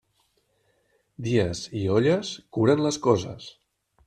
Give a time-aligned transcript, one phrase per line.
[1.27, 3.49] Dies i olles curen les coses.